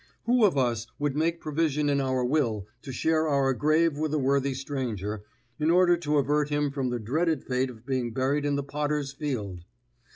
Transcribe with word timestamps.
Who 0.25 0.45
of 0.45 0.57
us 0.57 0.87
would 0.97 1.15
make 1.15 1.39
provision 1.39 1.87
in 1.87 2.01
our 2.01 2.25
will 2.25 2.65
to 2.81 2.91
share 2.91 3.27
our 3.27 3.53
grave 3.53 3.99
with 3.99 4.11
a 4.15 4.17
worthy 4.17 4.55
stranger, 4.55 5.23
in 5.59 5.69
order 5.69 5.95
to 5.95 6.17
avert 6.17 6.47
from 6.47 6.71
him 6.73 6.89
the 6.89 6.97
dreaded 6.97 7.43
fate 7.43 7.69
of 7.69 7.85
being 7.85 8.11
buried 8.11 8.43
in 8.43 8.55
the 8.55 8.63
Potter's 8.63 9.11
Field? 9.13 9.63